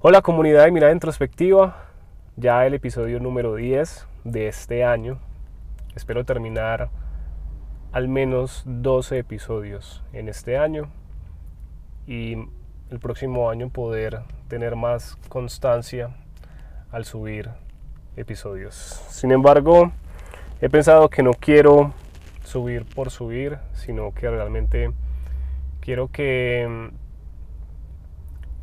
[0.00, 1.74] Hola comunidad de Mirada Introspectiva,
[2.36, 5.18] ya el episodio número 10 de este año.
[5.96, 6.90] Espero terminar
[7.92, 10.90] al menos 12 episodios en este año
[12.06, 12.34] y
[12.90, 16.10] el próximo año poder tener más constancia
[16.92, 17.48] al subir
[18.16, 18.74] episodios.
[19.08, 19.92] Sin embargo,
[20.60, 21.94] he pensado que no quiero
[22.44, 24.92] subir por subir, sino que realmente
[25.80, 26.90] quiero que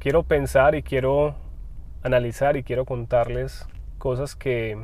[0.03, 1.33] quiero pensar y quiero
[2.03, 3.65] analizar y quiero contarles
[3.99, 4.77] cosas que,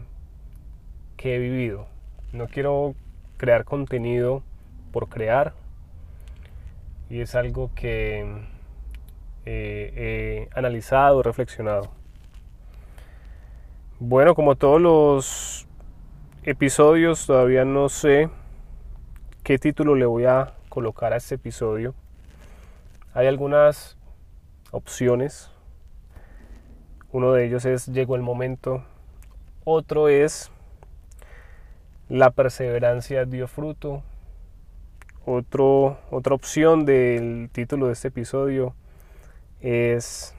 [1.18, 1.88] que he vivido.
[2.32, 2.96] No quiero
[3.36, 4.44] crear contenido
[4.94, 5.52] por crear.
[7.10, 8.22] Y es algo que
[9.46, 11.92] eh, he analizado, reflexionado.
[14.00, 15.68] Bueno, como todos los
[16.44, 18.30] episodios, todavía no sé
[19.44, 21.94] qué título le voy a colocar a este episodio.
[23.14, 23.99] Hay algunas
[24.72, 25.52] opciones.
[27.12, 28.84] Uno de ellos es Llegó el momento.
[29.64, 30.52] Otro es
[32.08, 34.04] la perseverancia dio fruto.
[35.26, 38.74] Otro, otra opción del título de este episodio
[39.62, 40.36] es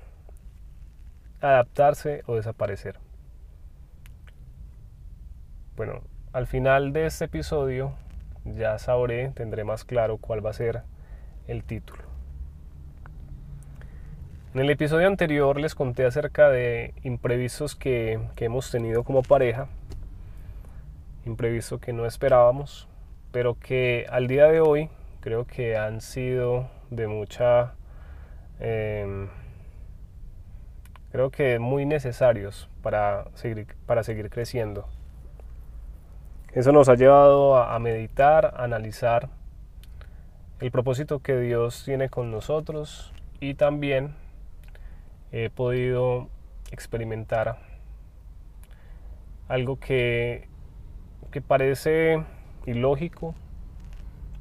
[1.40, 2.98] adaptarse o desaparecer.
[5.76, 7.94] Bueno, al final de este episodio
[8.44, 10.82] ya sabré, tendré más claro cuál va a ser
[11.46, 12.09] el título.
[14.52, 19.68] En el episodio anterior les conté acerca de imprevistos que, que hemos tenido como pareja
[21.24, 22.88] imprevisto que no esperábamos,
[23.30, 24.88] pero que al día de hoy
[25.20, 27.74] creo que han sido de mucha,
[28.58, 29.28] em,
[31.12, 34.88] creo que muy necesarios para seguir, para seguir creciendo.
[36.52, 39.28] Eso nos ha llevado a, a meditar, a analizar
[40.58, 44.14] el propósito que Dios tiene con nosotros y también
[45.32, 46.28] he podido
[46.70, 47.58] experimentar
[49.48, 50.48] algo que
[51.30, 52.24] que parece
[52.66, 53.34] ilógico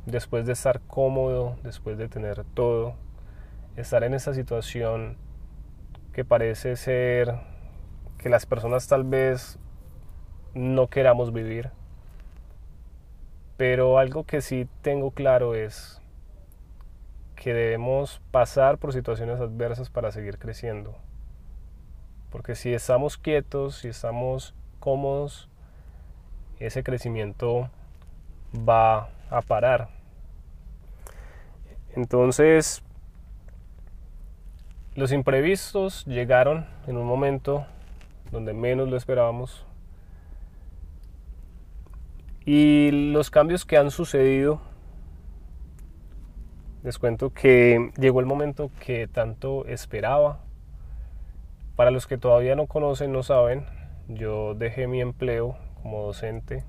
[0.06, 2.96] después de estar cómodo, después de tener todo,
[3.76, 5.18] estar en esa situación
[6.14, 7.36] que parece ser
[8.18, 9.60] que las personas tal vez
[10.56, 11.70] no queramos vivir.
[13.56, 15.99] Pero algo que sí tengo claro es
[17.40, 20.94] que debemos pasar por situaciones adversas para seguir creciendo.
[22.32, 25.48] Porque si estamos quietos, si estamos cómodos,
[26.60, 27.70] ese crecimiento
[28.54, 29.88] va a parar.
[31.96, 32.84] Entonces,
[34.96, 37.66] los imprevistos llegaron en un momento
[38.32, 39.66] donde menos lo esperábamos.
[42.46, 44.60] Y los cambios que han sucedido,
[46.84, 50.40] les cuento que llegó el momento que tanto esperaba.
[51.76, 53.66] Para los que todavía no conocen, no saben,
[54.08, 56.64] yo dejé mi empleo como docente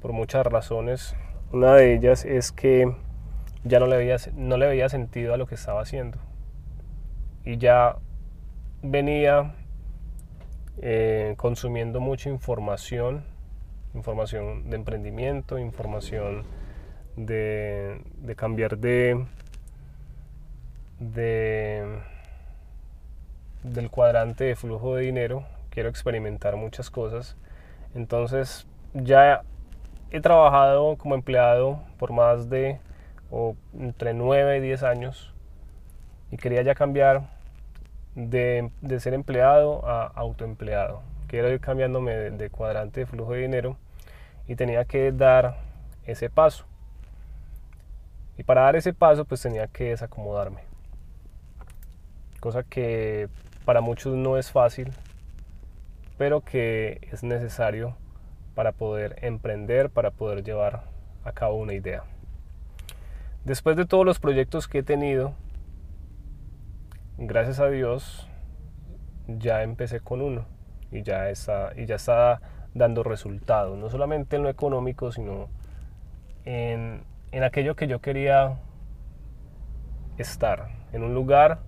[0.00, 1.14] por muchas razones.
[1.52, 2.94] Una de ellas es que
[3.64, 6.18] ya no le veía, no le veía sentido a lo que estaba haciendo.
[7.44, 7.96] Y ya
[8.82, 9.54] venía
[10.82, 13.24] eh, consumiendo mucha información,
[13.94, 16.44] información de emprendimiento, información
[17.16, 19.24] de, de cambiar de,
[20.98, 22.00] de
[23.62, 25.44] del cuadrante de flujo de dinero.
[25.70, 27.36] Quiero experimentar muchas cosas
[27.94, 29.42] entonces ya
[30.10, 32.78] he trabajado como empleado por más de
[33.78, 35.34] entre 9 y 10 años
[36.30, 37.28] y quería ya cambiar
[38.14, 41.02] de, ser empleado a autoempleado.
[41.26, 43.76] Quiero ir cambiándome de, cuadrante de flujo de dinero
[44.48, 45.56] y tenía que dar
[46.04, 46.64] ese paso.
[48.40, 50.62] Y para dar ese paso pues tenía que desacomodarme.
[52.40, 53.28] Cosa que
[53.66, 54.90] para muchos no es fácil
[56.16, 57.96] pero que es necesario
[58.54, 60.84] para poder emprender, para poder llevar
[61.24, 62.04] a cabo una idea.
[63.46, 65.32] Después de todos los proyectos que he tenido,
[67.16, 68.28] gracias a Dios,
[69.28, 70.44] ya empecé con uno
[70.90, 72.42] y ya está, y ya está
[72.74, 75.48] dando resultados, no solamente en lo económico, sino
[76.44, 78.58] en, en aquello que yo quería
[80.18, 81.60] estar, en un lugar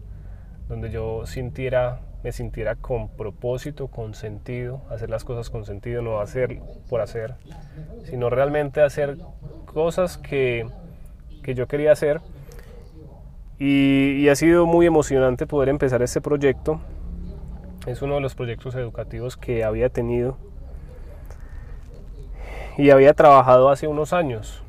[0.68, 6.20] donde yo sintiera me sintiera con propósito, con sentido, hacer las cosas con sentido, no
[6.20, 7.34] hacer por hacer,
[8.04, 9.18] sino realmente hacer
[9.66, 10.66] cosas que,
[11.42, 12.20] que yo quería hacer.
[13.58, 16.80] Y, y, ha sido muy emocionante poder empezar este proyecto.
[17.86, 20.36] Es uno de los proyectos educativos que había tenido
[22.76, 24.62] y había trabajado hace unos años.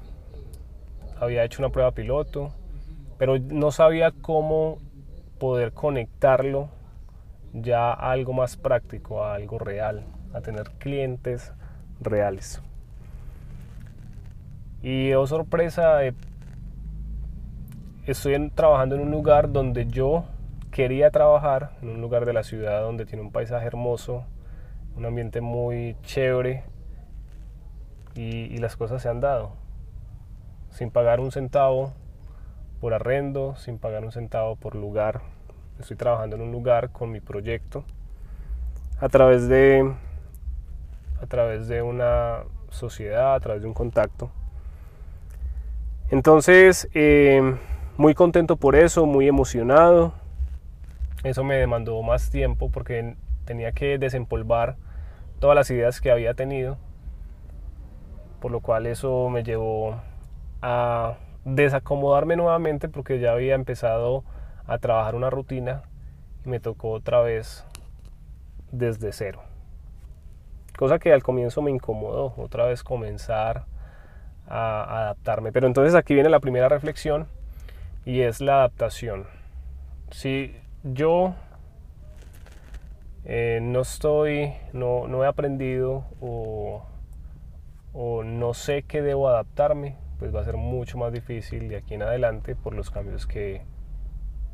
[1.19, 2.51] Había hecho una prueba piloto,
[3.17, 4.77] pero no sabía cómo
[5.39, 6.69] poder conectarlo
[7.53, 11.53] ya a algo más práctico, a algo real, a tener clientes
[12.01, 12.61] reales.
[14.81, 16.13] Y oh sorpresa, eh,
[18.05, 20.25] estoy trabajando en un lugar donde yo
[20.71, 24.25] quería trabajar, en un lugar de la ciudad donde tiene un paisaje hermoso,
[24.97, 26.63] un ambiente muy chévere
[28.15, 29.53] y, las cosas se han dado.
[30.73, 31.93] Sin pagar un centavo
[32.81, 35.21] por arrendo, sin pagar un centavo por lugar.
[35.79, 37.85] Estoy trabajando en un lugar con mi proyecto
[38.99, 39.93] a través de
[41.21, 42.39] a través de una
[42.69, 44.31] sociedad, a través de un contacto.
[46.09, 47.55] Entonces, eh,
[47.95, 50.13] muy contento por eso, muy emocionado.
[51.23, 53.15] Eso me demandó más tiempo porque
[53.45, 54.75] tenía que desempolvar
[55.39, 56.77] todas las ideas que había tenido,
[58.41, 60.01] por lo cual eso me llevó
[60.65, 64.23] a desacomodarme nuevamente porque ya había empezado
[64.65, 65.83] a trabajar una rutina
[66.45, 67.65] y me tocó otra vez
[68.71, 69.43] desde cero.
[70.77, 73.65] Cosa que al comienzo me incomodó, otra vez comenzar
[74.47, 75.51] a adaptarme.
[75.51, 77.27] Pero entonces aquí viene la primera reflexión
[78.05, 79.27] y es la adaptación.
[80.11, 81.35] Si yo
[83.25, 86.85] eh, no estoy, no, no, he aprendido o,
[87.91, 91.95] o no sé qué debo adaptarme, pues va a ser mucho más difícil de aquí
[91.95, 93.61] en adelante por los cambios que,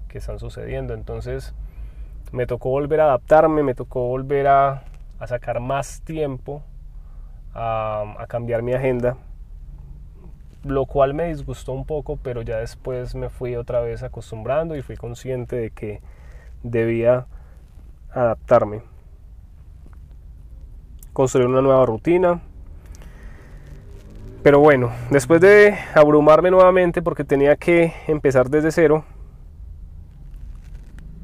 [0.08, 0.96] que están sucediendo.
[0.96, 1.54] Entonces
[2.32, 4.82] me tocó volver a adaptarme, me tocó volver a,
[5.20, 6.64] a sacar más tiempo,
[7.54, 9.16] a, a cambiar mi agenda
[10.64, 14.82] lo cual me disgustó un poco, pero ya después me fui otra vez acostumbrando y
[14.82, 16.02] fui consciente de que
[16.64, 17.28] debía
[18.10, 18.82] adaptarme.
[21.14, 22.42] Construir una nueva rutina.
[24.42, 29.04] Pero bueno, después de abrumarme nuevamente porque tenía que empezar desde cero,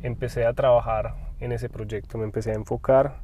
[0.03, 3.19] empecé a trabajar en ese proyecto, me empecé a enfocar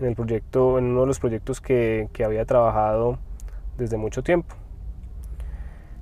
[0.00, 3.18] en el proyecto, en uno de los proyectos que, que había trabajado
[3.78, 4.54] desde mucho tiempo.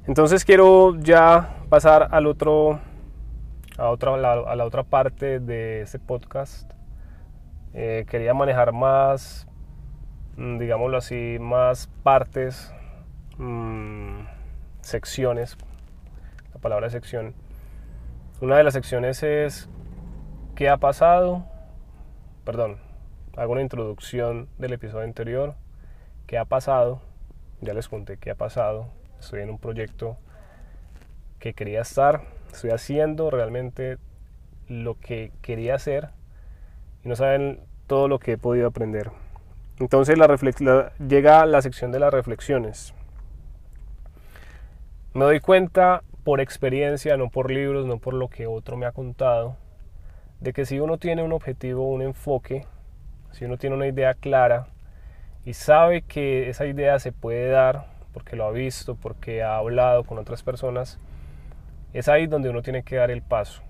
[0.09, 2.81] Entonces quiero ya pasar al otro,
[3.79, 6.69] a, otra, a la otra parte de este podcast.
[7.75, 9.47] Eh, quería manejar más,
[10.37, 12.75] mm, digámoslo así, más partes,
[13.41, 14.27] mm,
[14.83, 15.57] secciones,
[16.55, 17.35] la palabra sección.
[18.41, 19.69] Una de las secciones es
[20.55, 21.45] ¿qué ha pasado?
[22.45, 22.79] Perdón,
[23.37, 25.55] hago una introducción del episodio anterior.
[26.27, 27.03] ¿Qué ha pasado?
[27.61, 28.87] Ya les conté qué ha pasado
[29.21, 30.17] estoy en un proyecto
[31.39, 32.23] que quería estar,
[32.53, 33.99] estoy haciendo realmente
[34.69, 36.09] lo que quería hacer
[37.05, 39.11] y no saben todo lo que he podido aprender.
[39.79, 42.95] Entonces la llega la sección de las reflexiones.
[45.12, 48.93] Me doy cuenta por experiencia, no por libros, no por lo que otro me ha
[48.93, 49.57] contado,
[50.39, 52.65] de que si uno tiene un objetivo, un enfoque,
[53.33, 54.69] si uno tiene una idea clara
[55.45, 60.05] y sabe que esa idea se puede dar porque lo ha visto, porque ha hablado
[60.05, 61.01] con otras personas,
[61.93, 63.62] es ahí donde uno tiene que dar el paso.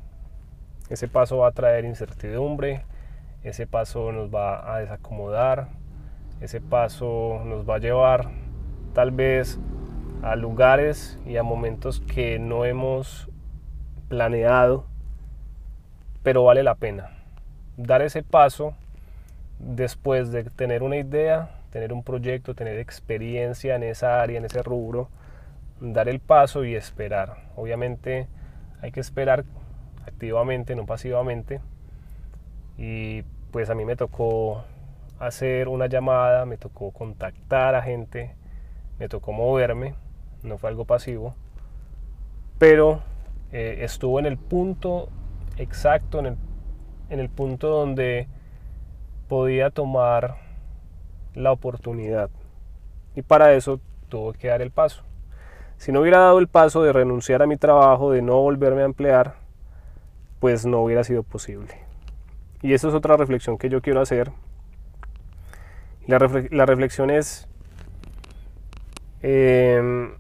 [0.91, 2.85] Ese paso va a traer incertidumbre,
[3.45, 5.69] ese paso nos va a desacomodar,
[6.43, 8.29] ese paso nos va a llevar
[8.93, 9.59] tal vez
[10.23, 13.29] a lugares y a momentos que no hemos
[14.09, 14.85] planeado,
[16.23, 17.11] pero vale la pena.
[17.77, 18.75] Dar ese paso
[19.59, 24.63] después de tener una idea, tener un proyecto, tener experiencia en esa área, en ese
[24.63, 25.09] rubro,
[25.81, 27.37] dar el paso y esperar.
[27.57, 28.29] Obviamente
[28.83, 29.45] hay que esperar
[30.07, 31.61] activamente, no pasivamente.
[32.77, 34.65] Y pues a mí me tocó
[35.19, 38.35] hacer una llamada, me tocó contactar a gente,
[38.99, 39.95] me tocó moverme,
[40.43, 41.35] no fue algo pasivo,
[42.59, 43.03] pero
[43.53, 45.09] eh, estuvo en el punto
[45.57, 46.37] exacto, en el,
[47.11, 48.29] en el punto donde
[49.29, 50.37] podía tomar
[51.35, 52.31] la oportunidad.
[53.15, 55.03] Y para eso tuvo que dar el paso.
[55.77, 58.87] Si no hubiera dado el paso de renunciar a mi trabajo, de no volverme a
[58.87, 59.37] emplear,
[60.39, 61.75] pues no hubiera sido posible.
[62.63, 64.31] Y esa es otra reflexión que yo quiero hacer.
[66.07, 67.49] La, reflexión es
[69.23, 70.15] em,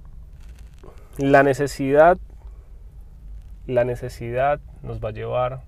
[1.20, 2.16] la necesidad,
[3.66, 5.60] la necesidad nos va a llevar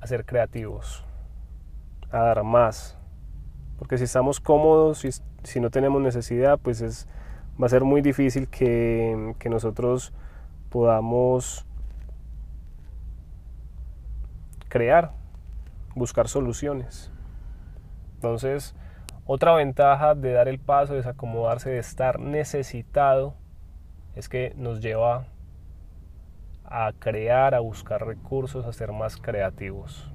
[0.00, 1.04] a ser creativos,
[2.12, 2.96] a dar más,
[3.76, 5.10] porque si estamos cómodos y
[5.42, 7.08] si no tenemos necesidad, pues es,
[7.60, 10.12] va a ser muy difícil que, nosotros
[10.70, 11.66] podamos
[14.68, 15.10] crear,
[15.96, 17.10] buscar soluciones.
[18.14, 18.76] Entonces,
[19.26, 23.34] otra ventaja de dar el paso, de desacomodarse, de estar necesitado,
[24.16, 25.26] es que nos lleva
[26.64, 30.10] a crear, a buscar recursos, a ser más creativos.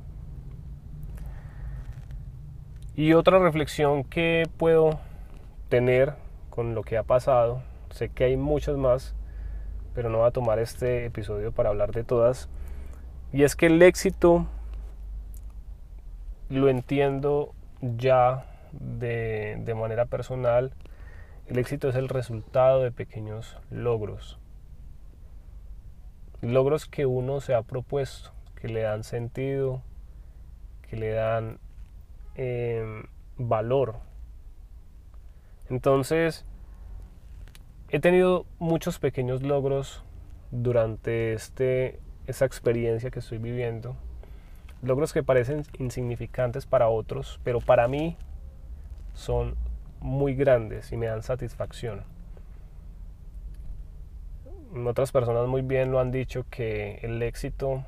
[2.96, 5.00] Y otra reflexión que puedo
[5.70, 6.16] tener
[6.50, 9.16] con lo que ha pasado, sé que hay muchas más,
[9.94, 12.50] pero no voy a tomar este episodio para hablar de todas,
[13.32, 14.48] y es que el éxito
[16.50, 20.74] lo entiendo ya de, de manera personal,
[21.50, 24.38] el éxito es el resultado de pequeños logros.
[26.42, 29.82] Logros que uno se ha propuesto, que le dan sentido,
[30.88, 31.60] que le dan
[32.36, 33.06] em,
[33.38, 33.96] valor.
[35.72, 36.46] Entonces,
[37.90, 40.04] he tenido muchos pequeños logros
[40.52, 43.96] durante este, esta experiencia que estoy viviendo.
[44.84, 48.18] Logros que parecen insignificantes para otros, pero para mí
[49.16, 49.56] son
[50.00, 52.04] muy grandes y me dan satisfacción.
[54.86, 57.84] Otras personas muy bien lo han dicho que el éxito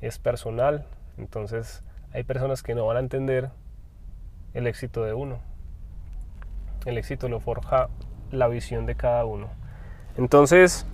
[0.00, 0.84] es personal,
[1.16, 3.50] entonces hay personas que no van a entender
[4.52, 5.40] el éxito de uno.
[6.84, 7.88] El éxito lo forja
[8.30, 9.48] la visión de cada uno.
[10.16, 10.84] Entonces,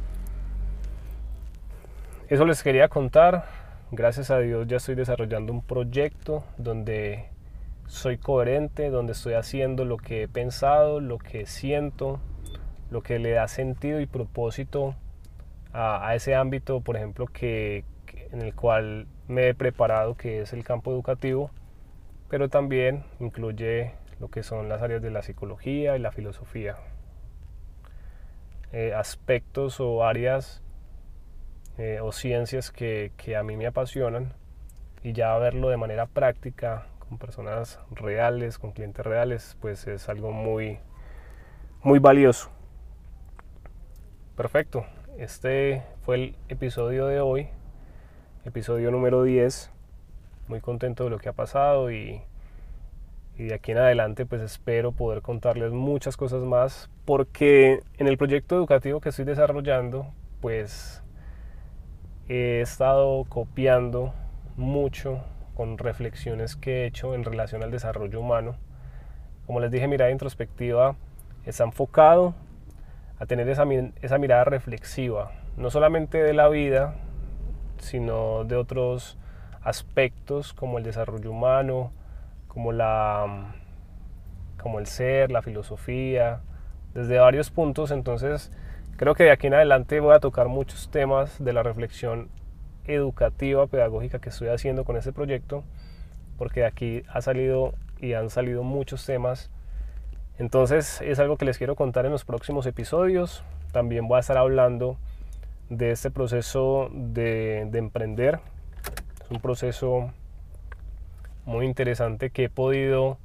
[2.28, 3.46] eso les quería contar.
[3.90, 7.30] Gracias a Dios ya estoy desarrollando un proyecto donde
[7.88, 12.21] soy coherente, donde estoy haciendo lo que he pensado, lo que siento,
[12.90, 14.95] lo que le da sentido y propósito
[15.73, 17.85] a, ese ámbito, por ejemplo, que,
[18.30, 21.50] en el cual me he preparado, que es el campo educativo,
[22.28, 26.76] pero también incluye lo que son las áreas de la psicología y la filosofía.
[28.73, 30.62] Eh, aspectos o áreas
[31.78, 34.35] eh, o ciencias que, que a mí me apasionan
[35.02, 40.30] y ya verlo de manera práctica con personas reales, con clientes reales, pues es algo
[40.30, 40.78] muy,
[41.82, 42.50] muy valioso.
[44.36, 44.84] Perfecto,
[45.16, 47.48] este fue el episodio de hoy,
[48.44, 49.70] episodio número 10.
[50.48, 52.22] Muy contento de lo que ha pasado y,
[53.36, 58.16] y de aquí en adelante pues espero poder contarles muchas cosas más porque en el
[58.16, 60.06] proyecto educativo que estoy desarrollando
[60.40, 61.02] pues
[62.28, 64.14] he estado copiando
[64.56, 65.22] mucho
[65.58, 68.54] con reflexiones que he hecho en relación al desarrollo humano.
[69.44, 70.94] Como les dije, mirada introspectiva
[71.44, 72.32] está enfocado
[73.18, 73.64] a tener esa,
[74.00, 76.94] esa mirada reflexiva, no solamente de la vida,
[77.78, 79.18] sino de otros
[79.60, 81.90] aspectos como el desarrollo humano,
[82.46, 83.56] como, la,
[84.62, 86.40] como el ser, la filosofía,
[86.94, 87.90] desde varios puntos.
[87.90, 88.52] Entonces,
[88.96, 92.28] creo que de aquí en adelante voy a tocar muchos temas de la reflexión
[92.88, 95.62] educativa, pedagógica que estoy haciendo con este proyecto,
[96.37, 99.50] porque de aquí ha salido y han salido muchos temas.
[100.38, 103.42] Entonces es algo que les quiero contar en los próximos episodios.
[103.73, 104.97] También voy a estar hablando
[105.68, 108.40] de este proceso de, emprender.
[109.23, 110.12] Es un proceso
[111.45, 113.18] muy interesante que he podido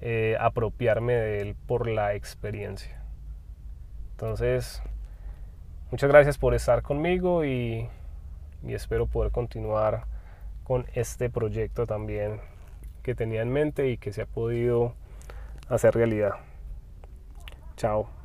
[0.00, 3.00] eh, apropiarme de él por la experiencia.
[4.12, 4.82] Entonces,
[5.90, 7.88] muchas gracias por estar conmigo y
[8.66, 10.04] y espero poder continuar
[10.64, 12.40] con este proyecto también
[13.02, 14.94] que tenía en mente y que se ha podido
[15.68, 16.34] hacer realidad.
[17.76, 18.21] Chao.